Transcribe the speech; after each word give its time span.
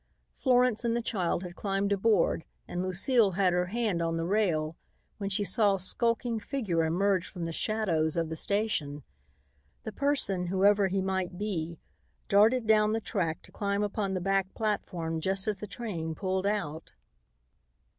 Florence 0.39 0.83
and 0.83 0.97
the 0.97 1.01
child 1.03 1.43
had 1.43 1.55
climbed 1.55 1.91
aboard 1.91 2.43
and 2.67 2.81
Lucile 2.81 3.33
had 3.33 3.53
her 3.53 3.67
hand 3.67 4.01
on 4.01 4.17
the 4.17 4.25
rail 4.25 4.75
when 5.19 5.29
she 5.29 5.43
saw 5.43 5.75
a 5.75 5.79
skulking 5.79 6.39
figure 6.39 6.83
emerge 6.83 7.27
from 7.29 7.45
the 7.45 7.51
shadows 7.51 8.17
of 8.17 8.27
the 8.27 8.35
station. 8.35 9.03
The 9.83 9.91
person, 9.91 10.47
whoever 10.47 10.87
he 10.87 11.03
might 11.03 11.37
be, 11.37 11.77
darted 12.29 12.65
down 12.65 12.93
the 12.93 12.99
track 12.99 13.43
to 13.43 13.51
climb 13.51 13.83
upon 13.83 14.15
the 14.15 14.21
back 14.21 14.51
platform 14.55 15.21
just 15.21 15.47
as 15.47 15.59
the 15.59 15.67
train 15.67 16.15
pulled 16.15 16.47
out. 16.47 16.93